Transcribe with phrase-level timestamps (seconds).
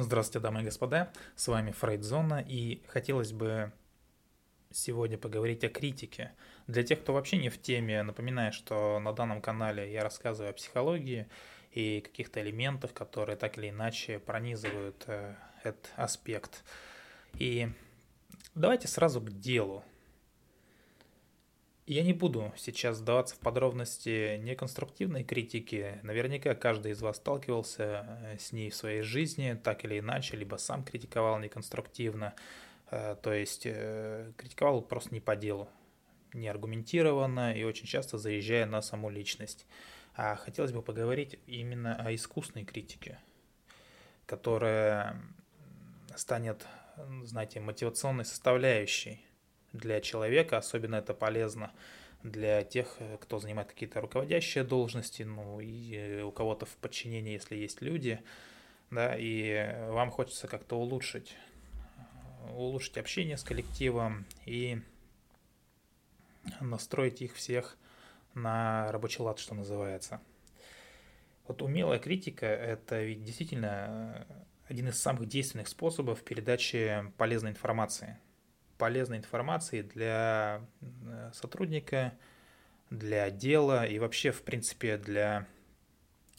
[0.00, 3.72] Здравствуйте, дамы и господа, с вами Фрейдзона, и хотелось бы
[4.70, 6.30] сегодня поговорить о критике.
[6.68, 10.52] Для тех, кто вообще не в теме, напоминаю, что на данном канале я рассказываю о
[10.52, 11.26] психологии
[11.72, 15.34] и каких-то элементах, которые так или иначе пронизывают э,
[15.64, 16.62] этот аспект.
[17.34, 17.68] И
[18.54, 19.82] давайте сразу к делу.
[21.88, 25.98] Я не буду сейчас сдаваться в подробности неконструктивной критики.
[26.02, 30.56] Наверняка каждый из вас сталкивался э, с ней в своей жизни, так или иначе, либо
[30.56, 32.34] сам критиковал неконструктивно,
[32.90, 35.66] э, то есть э, критиковал просто не по делу,
[36.34, 39.64] не аргументированно и очень часто заезжая на саму личность.
[40.14, 43.18] А хотелось бы поговорить именно о искусной критике,
[44.26, 45.22] которая
[46.16, 46.66] станет,
[47.24, 49.24] знаете, мотивационной составляющей
[49.72, 51.72] для человека, особенно это полезно
[52.22, 57.32] для тех, э, кто занимает какие-то руководящие должности, ну и э, у кого-то в подчинении,
[57.32, 58.20] если есть люди,
[58.90, 61.36] да, и вам хочется как-то улучшить,
[62.54, 64.80] улучшить общение с коллективом и
[66.60, 67.76] настроить их всех
[68.34, 70.20] на рабочий лад, что называется.
[71.46, 74.34] Вот умелая критика– это ведь действительно э,
[74.68, 78.18] один из самых действенных способов передачи полезной информации–
[78.78, 82.14] полезной информации для э, сотрудника,
[82.90, 85.46] для отдела и вообще, в принципе, для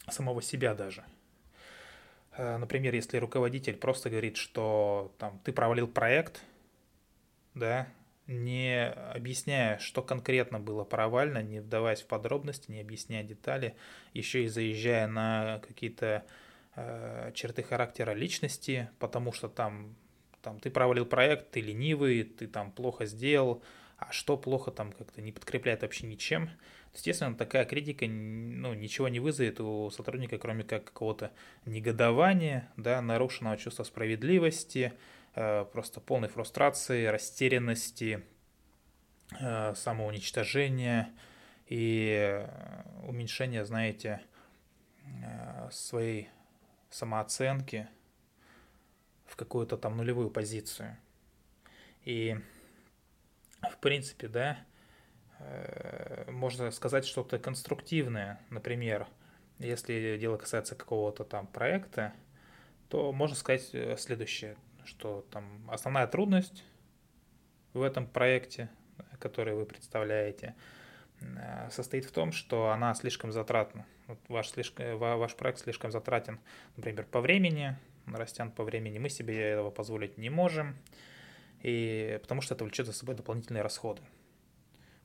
[0.08, 1.04] самого себя даже.
[2.36, 6.42] Э, например, если руководитель просто говорит, что там, ты провалил проект,
[7.54, 7.88] да,
[8.26, 13.74] не объясняя, что конкретно было провально, не вдаваясь в подробности, не объясняя детали,
[14.14, 16.24] еще и заезжая на какие-то
[16.76, 19.96] э, черты характера личности, потому что там
[20.42, 23.62] там ты провалил проект, ты ленивый, ты там плохо сделал,
[23.98, 26.50] а что плохо там как-то не подкрепляет вообще ничем.
[26.94, 31.30] Естественно, такая критика ну, ничего не вызовет у сотрудника, кроме как какого-то
[31.66, 34.92] негодования, да, нарушенного чувства справедливости,
[35.34, 38.24] э, просто полной фрустрации, растерянности,
[39.38, 41.12] э, самоуничтожения
[41.68, 42.44] и
[43.06, 44.20] уменьшения, знаете,
[45.04, 46.28] э, своей
[46.90, 47.88] самооценки–
[49.30, 50.96] в какую-то там нулевую позицию.
[52.04, 52.36] И,
[53.62, 54.58] в принципе, да,
[55.38, 58.40] э, можно сказать что-то конструктивное.
[58.50, 59.06] Например,
[59.60, 62.12] если дело касается какого-то там проекта,
[62.88, 66.64] то можно сказать э, следующее, что там основная трудность
[67.72, 68.68] в этом проекте,
[69.20, 70.56] который вы представляете,
[71.20, 73.86] э, состоит в том, что она слишком затратна.
[74.08, 76.40] Вот ваш, слишком, ваш проект слишком затратен,
[76.76, 77.76] например, по времени,
[78.16, 80.76] растянут по времени, мы себе этого позволить не можем,
[81.62, 84.02] и потому что это влечет за собой дополнительные расходы.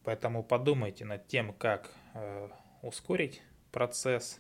[0.04, 2.50] Поэтому подумайте над тем, как э,
[2.82, 4.40] ускорить процесс.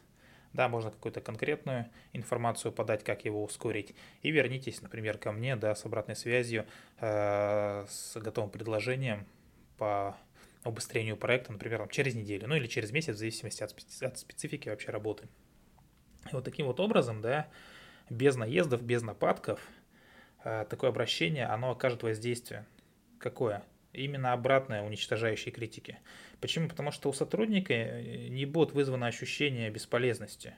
[0.53, 3.93] Да, можно какую-то конкретную информацию подать, как его ускорить.
[4.21, 6.65] И вернитесь, например, ко мне, да, с обратной связью,
[7.01, 9.27] э, с готовым предложением
[9.77, 10.15] по
[10.63, 14.69] убыстрению проекта, например, через неделю, ну или через месяц, в зависимости от, специ- от специфики
[14.69, 15.27] вообще работы.
[16.31, 17.47] И вот таким вот образом, да,
[18.09, 19.59] без наездов, без нападков,
[20.43, 22.65] э, такое обращение, оно окажет воздействие.
[23.19, 23.63] Какое?
[23.93, 25.97] Именно обратное уничтожающей критики.
[26.41, 26.67] Почему?
[26.67, 30.55] Потому что у сотрудника э, не будет вызвано ощущение бесполезности.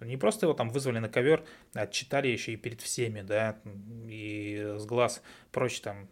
[0.00, 1.44] Не просто его там вызвали на ковер,
[1.74, 3.60] отчитали еще и перед всеми, да,
[4.08, 5.22] и с глаз
[5.52, 6.08] прочь там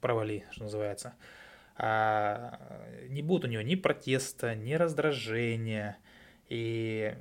[0.00, 1.14] провали, что называется.
[1.76, 2.60] А
[3.08, 5.98] не будет у него ни протеста, ни раздражения.
[6.48, 7.16] И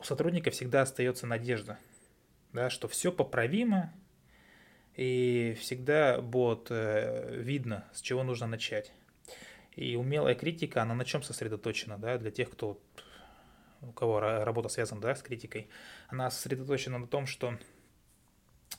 [0.00, 1.78] у сотрудника всегда остается надежда,
[2.52, 3.92] да, что все поправимо,
[4.96, 8.92] и всегда будет э, видно, с чего нужно начать.
[9.76, 12.80] И умелая критика, она на чем сосредоточена, да, для тех, кто,
[13.82, 15.68] у кого работа связана, да, с критикой,
[16.08, 17.58] она сосредоточена на том, что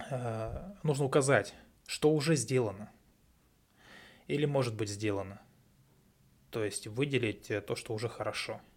[0.10, 1.54] э, нужно указать,
[1.86, 2.92] что уже сделано
[4.28, 5.40] или может быть сделано.
[6.50, 8.60] То есть выделить э, то, что уже хорошо–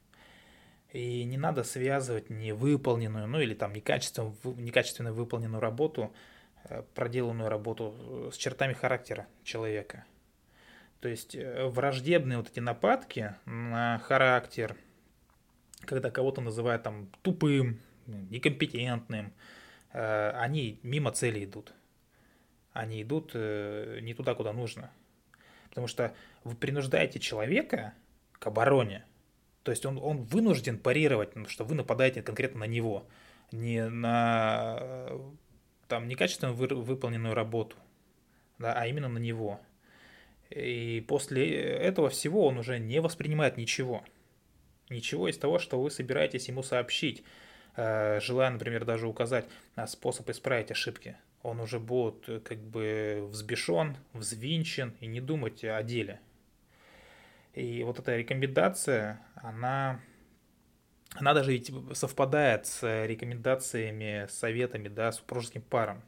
[0.95, 6.15] и не надо связывать невыполненную, ну или там некачественно, некачественно выполненную работу,
[6.69, 10.05] э, проделанную работу э, с чертами характера человека.
[11.01, 14.77] То есть э, враждебные вот эти нападки на характер,
[15.81, 19.33] когда кого-то называют там тупым, некомпетентным,
[19.91, 21.73] они мимо цели идут.
[22.73, 24.91] Они идут не туда, куда нужно.
[25.69, 27.95] Потому что вы принуждаете человека
[28.33, 29.05] к обороне–
[29.65, 33.07] то есть он, он вынужден парировать, что вы нападаете конкретно на него,
[33.51, 35.11] не на
[35.89, 37.77] там, некачественно вы, выполненную работу,
[38.59, 39.61] да, а именно на него.
[40.51, 44.05] И после этого всего он уже не воспринимает ничего.
[44.91, 47.25] Ничего из того, что вы собираетесь ему сообщить.
[47.77, 49.47] э, желая, например, даже указать
[49.89, 56.21] способ исправить ошибки, он уже будет как бы взбешен, взвинчен и не думать о деле.
[57.55, 60.01] И вот эта рекомендация, она,
[61.13, 66.03] она даже ведь совпадает с рекомендациями, советами, да, супружеским парам,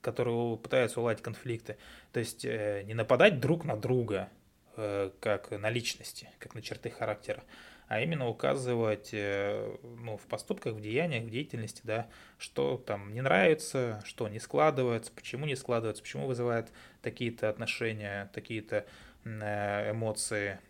[0.00, 1.76] которые пытаются уладить конфликты.
[2.12, 4.30] То есть э, не нападать друг на друга,
[4.76, 7.44] э, как на личности, как на черты характера,
[7.88, 13.20] а именно указывать э, ну, в поступках, в деяниях, в деятельности, да, что там не
[13.20, 16.72] нравится, что не складывается, почему не складывается, почему вызывает
[17.02, 18.86] такие-то отношения, такие-то
[19.22, 20.69] эмоции, а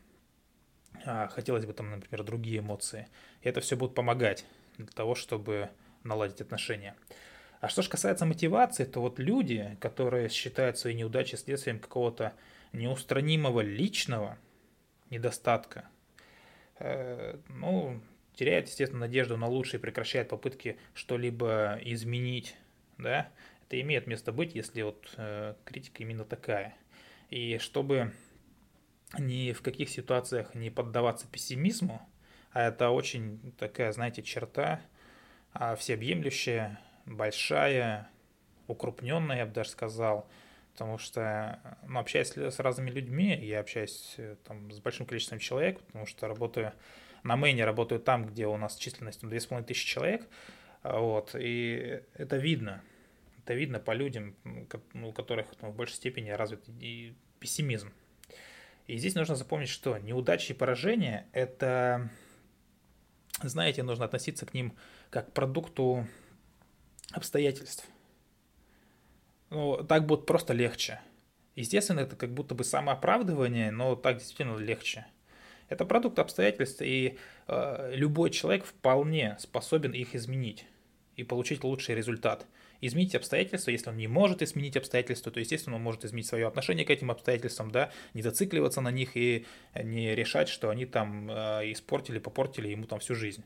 [1.04, 3.08] хотелось бы там, например, другие эмоции.
[3.42, 4.44] И это все будет помогать
[4.76, 5.70] для того, чтобы
[6.04, 6.94] наладить отношения.
[7.60, 12.32] А что же касается мотивации, то вот люди, которые считают свои неудачи следствием какого-то
[12.72, 14.38] неустранимого личного
[15.10, 15.88] недостатка,
[16.78, 18.00] э, ну,
[18.34, 22.56] теряют, естественно, надежду на лучшее и прекращают попытки что-либо изменить,
[22.96, 23.28] да,
[23.66, 26.74] это имеет место быть, если вот э, критика именно такая.
[27.28, 28.12] И чтобы
[29.18, 32.06] ни в каких ситуациях не поддаваться пессимизму,
[32.52, 34.80] а это очень такая, знаете, черта
[35.52, 38.08] а, всеобъемлющая, большая,
[38.66, 40.28] укрупненная, я бы даже сказал,
[40.72, 45.80] потому что, ну, общаясь с разными людьми, я общаюсь э, там, с большим количеством человек,
[45.80, 46.72] потому что работаю
[47.22, 50.28] на мейне, работаю там, где у нас численность 2500 человек,
[50.82, 52.82] вот, и это видно,
[53.38, 54.36] это видно по людям,
[54.94, 57.92] у которых ну, в большей степени развит и пессимизм.
[58.90, 62.10] И здесь нужно запомнить, что неудачи и поражения– это,
[63.40, 64.76] знаете, нужно относиться к ним
[65.10, 66.08] как к продукту
[67.12, 67.86] обстоятельств.
[69.50, 71.00] Ну, так будет просто легче.
[71.54, 75.06] Естественно, это как будто бы самооправдывание, но так действительно легче.
[75.68, 77.16] Это продукт обстоятельств, и
[77.46, 80.66] э, любой человек вполне способен их изменить
[81.14, 82.44] и получить лучший результат–
[82.80, 83.70] изменить обстоятельства.
[83.70, 87.10] Если он не может изменить обстоятельства, то, естественно, он может изменить свое отношение к этим
[87.10, 92.68] обстоятельствам, да, не зацикливаться на них и не решать, что они там э, испортили, попортили
[92.68, 93.44] ему там всю жизнь.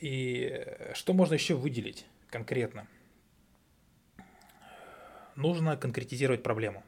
[0.00, 0.64] И
[0.94, 2.86] что можно еще выделить конкретно?
[5.34, 6.84] Нужно конкретизировать проблему.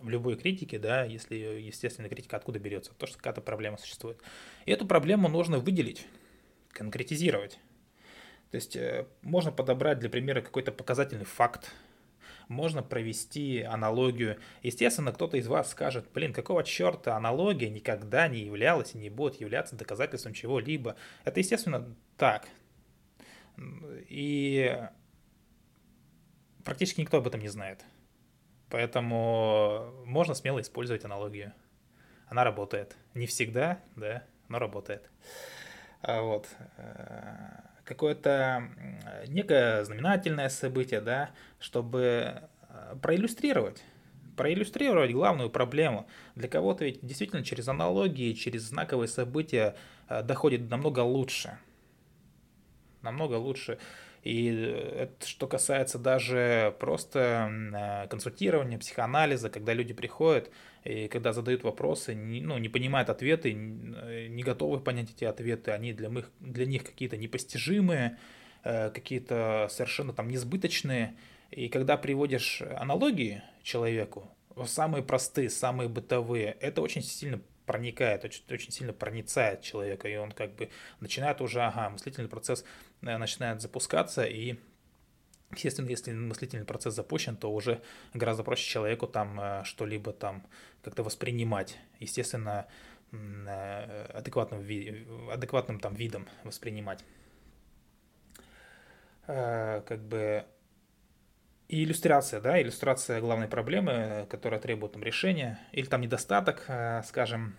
[0.00, 4.20] В любой критике, да, если, естественно, критика откуда берется, то, что какая-то проблема существует.
[4.64, 6.06] И эту проблему нужно выделить,
[6.70, 7.58] конкретизировать.
[8.50, 11.72] То есть э, можно подобрать для примера какой-то показательный факт,
[12.48, 14.38] можно провести аналогию.
[14.62, 19.40] Естественно, кто-то из вас скажет, блин, какого черта аналогия никогда не являлась и не будет
[19.40, 20.96] являться доказательством чего-либо.
[21.24, 22.48] Это, естественно, так.
[24.08, 24.78] И
[26.64, 27.84] практически никто об этом не знает.
[28.70, 31.52] Поэтому можно смело использовать аналогию.
[32.28, 32.96] Она работает.
[33.14, 35.10] Не всегда, да, но работает.
[36.00, 36.48] А вот.
[37.88, 38.68] Какое-то
[39.28, 43.82] некое знаменательное событие, да, чтобы э, проиллюстрировать
[44.36, 46.06] проиллюстрировать главную проблему.
[46.36, 49.74] Для кого-то ведь действительно через аналогии, через знаковые события
[50.08, 51.58] э, доходит намного лучше.
[53.10, 53.78] Намного лучше.
[54.22, 60.50] И э, это что касается даже просто э, консультирования, психоанализа, когда люди приходят
[60.84, 66.08] и когда задают вопросы, ну, не понимают ответы, не готовы понять эти ответы, они для
[66.08, 68.18] них, для них какие-то непостижимые,
[68.64, 71.16] э, какие-то совершенно там несбыточные.
[71.50, 74.30] И когда приводишь аналогии человеку,
[74.66, 80.32] самые простые, самые бытовые, это очень сильно проникает, очень, очень сильно проницает человека, и он
[80.32, 80.70] как бы
[81.00, 82.64] начинает уже, ага, мыслительный процесс
[83.02, 84.56] э, начинает запускаться, и
[85.50, 87.80] Естественно, если мыслительный процесс запущен, то уже
[88.12, 90.46] гораздо проще человеку там э, что-либо там
[90.82, 91.78] как-то воспринимать.
[92.00, 92.66] Естественно,
[93.12, 94.60] э, адекватным,
[95.30, 97.02] адекватным там видом воспринимать.
[99.26, 100.44] Как бы
[101.68, 107.54] и иллюстрация, да, иллюстрация главной проблемы, которая требует там решения, или там недостаток, э, скажем,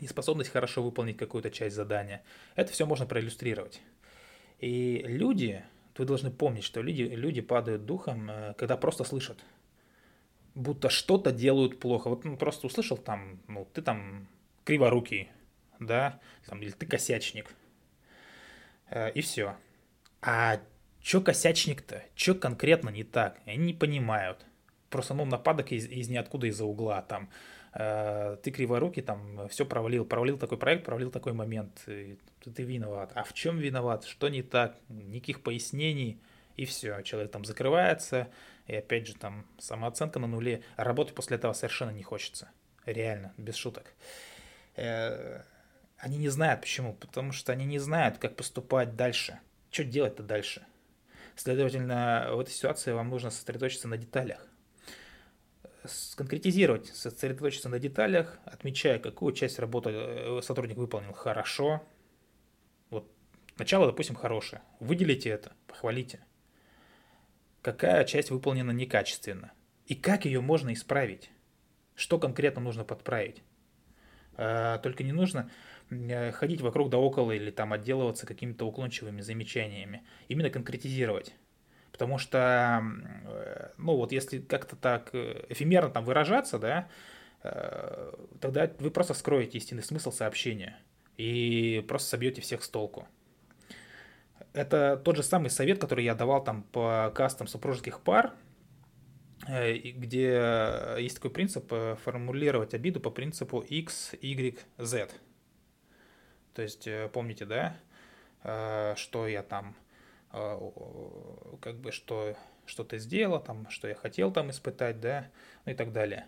[0.00, 2.22] неспособность хорошо выполнить какую-то часть задания.
[2.54, 3.80] Это все можно проиллюстрировать.
[4.60, 5.64] И люди,
[5.96, 9.42] вы должны помнить, что люди, люди падают духом, э, когда просто слышат,
[10.54, 12.10] будто что-то делают плохо.
[12.10, 14.28] Вот ну, просто услышал там, ну, ты там
[14.64, 15.30] криворукий,
[15.80, 17.54] да, там, или ты косячник,
[18.90, 19.56] э, и все.
[20.20, 20.60] А
[21.08, 22.02] Чё косячник-то?
[22.14, 23.40] Чё конкретно не так?
[23.46, 24.44] Они не понимают.
[24.90, 27.30] Просто, ну, нападок из, из ниоткуда, из-за угла, там,
[27.72, 32.18] э, ты криворукий, там, все провалил, провалил такой проект, провалил такой момент, ты,
[32.54, 33.12] ты виноват.
[33.14, 34.04] А в чем виноват?
[34.04, 34.76] Что не так?
[34.90, 36.20] Никаких пояснений,
[36.56, 37.00] и все.
[37.00, 38.28] Человек там закрывается,
[38.66, 40.62] и опять же, там, самооценка на нуле.
[40.76, 42.50] А работать после этого совершенно не хочется.
[42.84, 43.94] Реально, без шуток.
[44.76, 45.40] Э,
[45.96, 49.40] Они не знают почему, потому что они не знают, как поступать дальше.
[49.70, 50.66] Что делать-то дальше?
[51.38, 54.44] Следовательно, в этой ситуации вам нужно сосредоточиться на деталях.
[55.84, 61.86] Сконкретизировать, сосредоточиться на деталях, отмечая, какую часть работы э, сотрудник выполнил хорошо.
[62.90, 63.08] Вот
[63.56, 64.62] начало, допустим, хорошее.
[64.80, 66.18] Выделите это, похвалите.
[67.62, 69.52] Какая часть выполнена некачественно?
[69.86, 71.30] И как ее можно исправить?
[71.94, 73.44] Что конкретно нужно подправить?
[74.34, 75.48] А, только не нужно
[76.32, 80.02] ходить вокруг да около или там отделываться какими-то уклончивыми замечаниями.
[80.28, 81.34] Именно конкретизировать.
[81.92, 82.82] Потому что,
[83.24, 86.88] э, ну вот если как-то так э, эфемерно там выражаться, да,
[88.40, 90.76] тогда вы просто скроете истинный смысл сообщения
[91.16, 93.06] и просто собьете всех с толку.
[94.54, 98.34] Это тот же самый совет, который я давал там по кастам супружеских пар,
[99.46, 105.08] где есть такой принцип формулировать обиду по принципу X, Y, Z.
[106.58, 107.76] То есть, э, помните, да,
[108.42, 109.76] э, что я там,
[110.32, 110.70] э,
[111.60, 112.36] как бы, что
[112.66, 115.30] что-то сделал, там, что я хотел там испытать, да,
[115.64, 116.26] ну и так далее.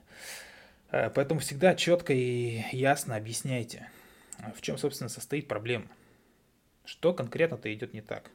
[0.92, 3.90] Поэтому всегда четко и ясно объясняйте,
[4.54, 5.88] в чем, собственно, состоит проблема.
[6.84, 8.30] Что конкретно-то идет не так.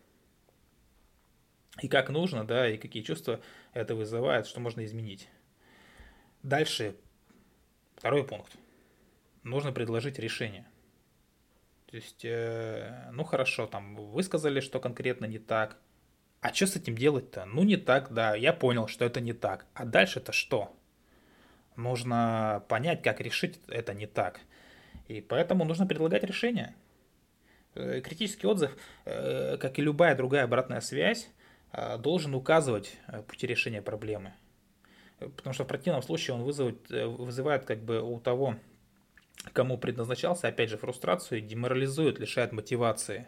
[1.81, 3.39] И как нужно, да, и какие чувства
[3.71, 5.29] это вызывает, что можно изменить.
[6.43, 6.97] Дальше,
[7.95, 8.57] второй пункт.
[9.43, 10.65] Нужно предложить решение.
[11.87, 15.77] То есть, э, ну хорошо, там вы сказали, что конкретно не так.
[16.41, 17.45] А что с этим делать-то?
[17.45, 19.65] Ну не так, да, я понял, что это не так.
[19.73, 20.75] А дальше-то что?
[21.75, 24.39] Нужно понять, как решить это не так.
[25.07, 26.75] И поэтому нужно предлагать решение.
[27.75, 31.29] Э, критический отзыв, э, как и любая другая обратная связь,
[31.73, 34.33] э, должен указывать пути решения проблемы.
[35.19, 38.55] Потому что в противном случае он вызовет, вызывает как бы у того
[39.53, 43.27] кому предназначался, опять же, фрустрацию, деморализует, лишает мотивации.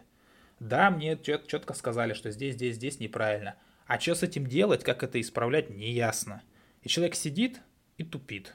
[0.60, 3.56] Да, мне четко сказали, что здесь, здесь, здесь неправильно.
[3.86, 6.42] А что с этим делать, как это исправлять, не ясно.
[6.82, 7.60] И человек сидит
[7.96, 8.54] и тупит.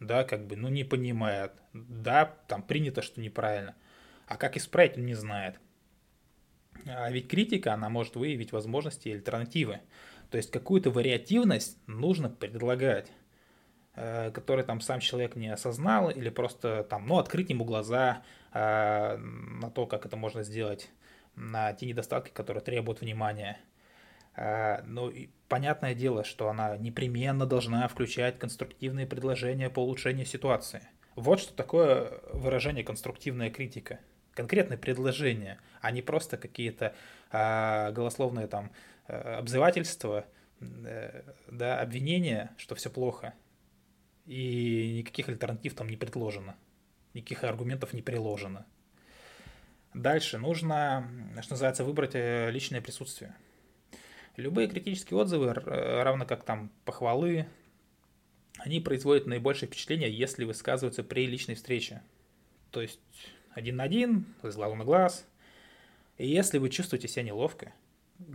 [0.00, 1.52] Да, как бы, ну не понимает.
[1.72, 3.74] Да, там принято, что неправильно.
[4.26, 5.58] А как исправить, он не знает.
[6.86, 9.80] А ведь критика, она может выявить возможности и альтернативы.
[10.30, 13.10] То есть какую-то вариативность нужно предлагать.
[13.96, 19.16] Э, который там сам человек не осознал, или просто там, ну, открыть ему глаза э,
[19.16, 20.90] на то, как это можно сделать,
[21.36, 23.60] на те недостатки, которые требуют внимания.
[24.34, 30.82] Э, ну, и понятное дело, что она непременно должна включать конструктивные предложения по улучшению ситуации.
[31.14, 34.00] Вот что такое выражение конструктивная критика.
[34.32, 36.96] Конкретные предложения, а не просто какие-то
[37.30, 38.72] э, голословные там
[39.06, 40.24] э, обзывательства,
[40.60, 43.34] э, да, обвинения, что все плохо–
[44.26, 46.56] и никаких альтернатив там не предложено,
[47.12, 48.66] никаких аргументов не приложено.
[49.92, 51.08] Дальше нужно,
[51.42, 53.36] что называется, выбрать э, личное присутствие.
[54.36, 57.46] Любые критические отзывы, равно как там похвалы,
[58.58, 62.02] они производят наибольшее впечатление, если высказываются при личной встрече.
[62.72, 62.98] То есть
[63.52, 65.28] один на один, с глазу на глаз.
[66.18, 67.72] И если вы чувствуете себя неловко,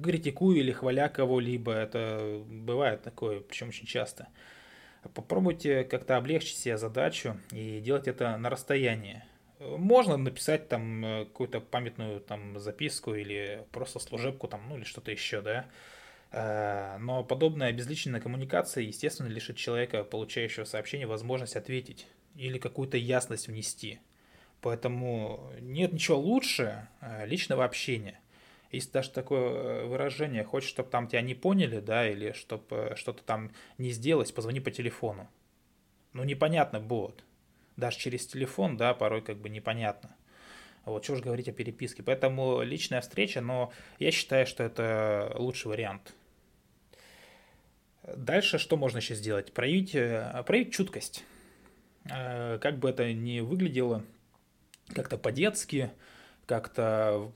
[0.02, 4.30] критикуя или хваля кого-либо, это бывает такое, причем очень часто–
[5.14, 9.24] попробуйте как-то облегчить себе задачу и делать это на расстоянии.
[9.60, 15.12] Можно написать там э, какую-то памятную там записку или просто служебку там, ну или что-то
[15.12, 15.66] еще, да.
[16.32, 23.48] Э, но подобная безличная коммуникация, естественно, лишит человека, получающего сообщение, возможность ответить или какую-то ясность
[23.48, 24.00] внести.
[24.62, 28.20] Поэтому нет ничего лучше э, личного общения–
[28.72, 32.96] есть даже такое э, выражение, хочешь, чтобы там тебя не поняли, да, или чтобы э,
[32.96, 35.28] что-то там не сделать, позвони по телефону.
[36.14, 37.24] Ну, непонятно будет.
[37.78, 40.16] Даже через телефон, да, порой как бы непонятно.
[40.86, 42.04] Вот, что же говорить о переписке.
[42.04, 46.14] Поэтому личная встреча, но я считаю, что это лучший вариант.
[48.04, 49.52] Дальше что можно еще сделать?
[49.54, 51.24] Проявить, э, проявить чуткость.
[52.06, 54.04] Как бы это ни выглядело,
[54.96, 55.92] как-то по-детски,
[56.50, 57.32] как-то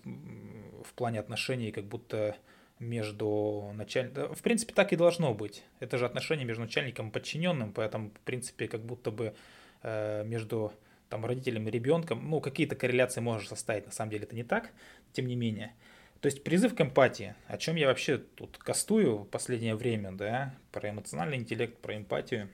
[0.84, 2.36] в плане отношений как будто
[2.80, 4.34] между начальником...
[4.34, 5.64] В принципе, так и должно быть.
[5.80, 9.36] Это же отношения между начальником и подчиненным, поэтому, в принципе, как будто бы
[9.84, 10.74] э, между
[11.10, 14.72] там, родителем и ребенком, ну, какие-то корреляции можешь составить, на самом деле это не так,
[15.12, 15.76] тем не менее.
[16.20, 20.56] То есть призыв к эмпатии, о чем я вообще тут кастую в последнее время, да,
[20.72, 22.50] про эмоциональный интеллект, про эмпатию,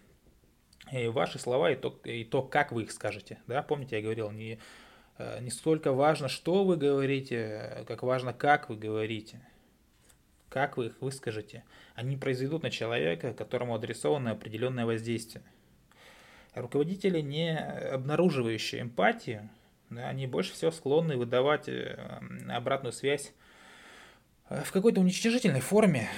[0.91, 4.29] и ваши слова и то, и то, как вы их скажете, да, помните, я говорил,
[4.31, 4.59] не
[5.41, 9.39] не столько важно, что вы говорите, как важно, как вы говорите.
[10.49, 11.63] Как вы их выскажете.
[11.93, 15.43] Они произведут на человека, которому адресовано определенное воздействие.
[16.55, 19.49] Руководители, не обнаруживающие эмпатию,
[19.95, 21.97] они больше всего склонны выдавать э,
[22.47, 23.33] обратную связь
[24.49, 26.09] э, в какой-то уничтожительной форме,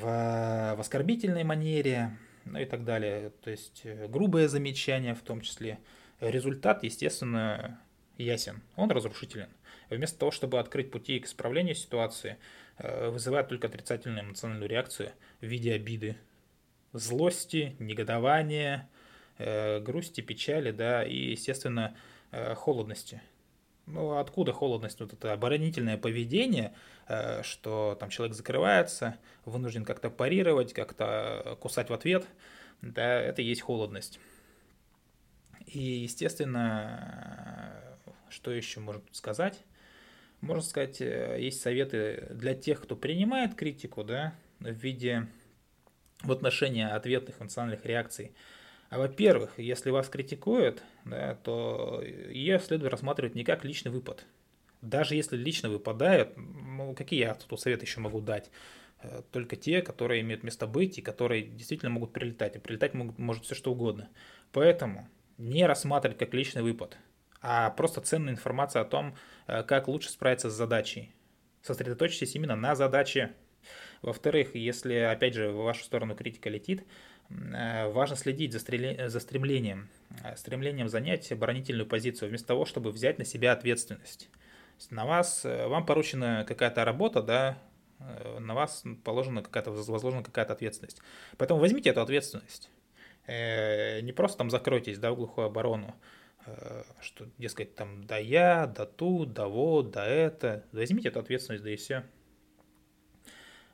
[0.00, 3.30] в, в оскорбительной манере, ну и так далее.
[3.42, 5.78] То есть э, грубые замечания в том числе.
[6.20, 7.80] Результат, естественно,
[8.18, 8.62] ясен.
[8.76, 9.48] Он разрушителен.
[9.90, 12.38] Вместо того, чтобы открыть пути к исправлению ситуации,
[12.78, 16.16] вызывает только отрицательную эмоциональную реакцию в виде обиды,
[16.94, 18.88] злости, негодования,
[19.38, 21.94] грусти, печали, да, и, естественно,
[22.32, 23.20] Э, холодности.
[23.84, 24.98] Ну, откуда холодность?
[25.00, 26.72] Вот это оборонительное поведение,
[27.06, 32.26] э, что там человек закрывается, вынужден как-то парировать, как-то кусать в ответ,
[32.80, 34.18] да, это и есть холодность.
[35.66, 37.91] И, естественно,
[38.32, 39.64] что еще можно сказать?
[40.40, 45.28] Можно сказать, э, есть советы для тех, кто принимает критику, да, в виде
[46.22, 48.32] в отношении ответных эмоциональных реакций–
[48.92, 54.26] а во-первых, если вас критикуют, да, то ее следует рассматривать не как личный выпад.
[54.82, 58.50] Даже если лично выпадают, ну какие я тут советы еще могу дать?
[59.00, 62.56] Э, только те, которые имеют место быть и которые действительно могут прилетать.
[62.56, 64.10] И прилетать могут, может все что угодно.
[64.52, 65.08] Поэтому
[65.38, 66.98] не рассматривать как личный выпад,
[67.42, 69.14] а просто ценная информация о том,
[69.46, 71.12] э, как лучше справиться с задачей.
[71.60, 73.32] Сосредоточьтесь именно на задаче.
[74.00, 76.84] Во-вторых, если, опять же, в вашу сторону критика летит,
[77.54, 79.08] Э, важно следить за, стреле...
[79.08, 79.88] за стремлением,
[80.24, 84.28] э, стремлением занять оборонительную позицию, вместо того, чтобы взять на себя ответственность.
[84.90, 87.58] На вас, вам поручена какая-то работа, да,
[88.40, 91.00] на вас положена какая-то, возложена какая-то ответственность.
[91.36, 92.68] Поэтому возьмите эту ответственность.
[93.28, 95.94] Не просто там закройтесь, да, в глухую оборону,
[97.00, 100.64] что, дескать, там, да я, да тут, да вот, да это.
[100.72, 102.04] Возьмите эту ответственность, да и все.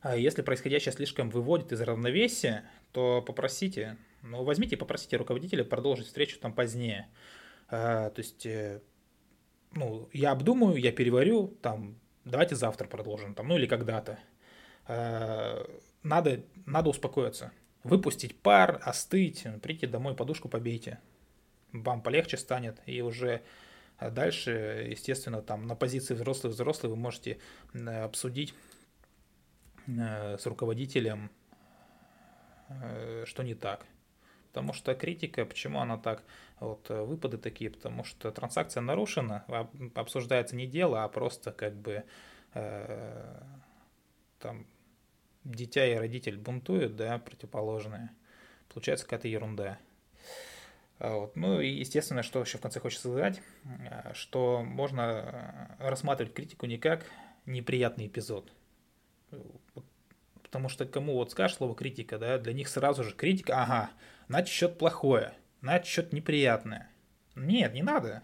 [0.00, 6.06] А если происходящее слишком выводит из равновесия, то попросите, ну, возьмите и попросите руководителя продолжить
[6.06, 7.08] встречу там позднее.
[7.68, 8.80] А, то есть, э,
[9.72, 14.18] ну, я обдумаю, я переварю, там, давайте завтра продолжим, там, ну, или когда-то.
[14.86, 15.68] А,
[16.02, 17.52] надо, надо успокоиться.
[17.82, 20.98] Выпустить пар, остыть, прийти домой, подушку побейте.
[21.72, 23.42] Вам полегче станет, и уже
[24.00, 27.38] дальше, естественно, там на позиции взрослый-взрослый вы можете
[27.74, 28.54] обсудить
[29.88, 31.30] Э, с руководителем,
[32.68, 33.86] э, что не так.
[34.48, 36.24] Потому что критика, почему она так,
[36.60, 39.46] вот э, выпады такие, потому что транзакция нарушена,
[39.94, 42.04] обсуждается не дело, а просто как бы
[42.52, 43.42] э,
[44.40, 44.66] там
[45.44, 48.10] дитя и родитель бунтуют, да, противоположные.
[48.68, 49.78] Получается какая-то ерунда.
[50.98, 51.36] А вот.
[51.36, 53.40] Ну и естественно, что еще в конце хочется сказать,
[54.14, 57.04] что можно рассматривать критику не как
[57.46, 58.52] неприятный эпизод,
[60.42, 63.90] Потому что кому вот скажешь слово критика, да, для них сразу же критика, ага,
[64.28, 66.90] значит что-то плохое, значит что-то неприятное.
[67.36, 68.22] Нет, не надо.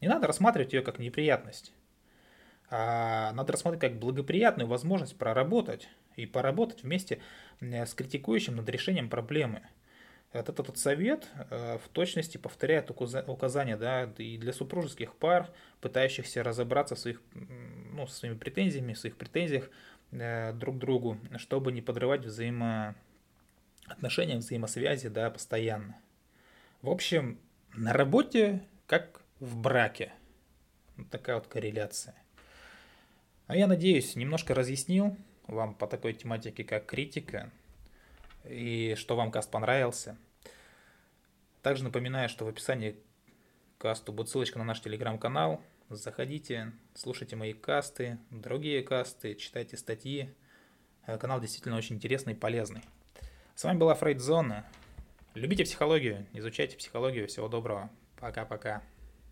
[0.00, 1.72] Не надо рассматривать ее как неприятность.
[2.70, 7.20] А надо рассматривать как благоприятную возможность проработать и поработать вместе
[7.60, 9.62] с критикующим над решением проблемы.
[10.40, 16.94] Этот, этот совет э, в точности повторяет указания да, и для супружеских пар, пытающихся разобраться
[16.94, 17.20] в своих,
[17.92, 19.70] ну, со своими претензиями, в своих претензиях
[20.12, 25.96] Э, друг другу, чтобы не подрывать взаимоотношения, взаимосвязи, да, постоянно.
[26.82, 27.38] В общем,
[27.74, 30.12] на работе как в браке.
[30.96, 32.14] Вот такая вот корреляция.
[33.46, 37.50] А я надеюсь, немножко разъяснил вам по такой тематике, как критика,
[38.44, 40.16] и что вам каст понравился.
[41.66, 47.52] Также напоминаю, что в описании к касту будет ссылочка на наш телеграм-канал– Заходите, слушайте мои
[47.52, 50.34] касты, другие касты, читайте статьи.
[51.06, 52.82] Э, канал действительно очень интересный и полезный.
[53.54, 54.64] С вами была Фрейдзона.
[55.34, 57.28] Любите психологию, изучайте психологию.
[57.28, 57.88] Всего доброго.
[58.18, 58.82] Пока-пока.